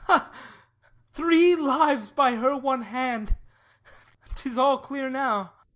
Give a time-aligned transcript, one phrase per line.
[0.07, 0.35] HIPPOLYTUS
[1.13, 3.35] Three lives by her one hand!
[4.35, 5.53] 'Tis all clear now.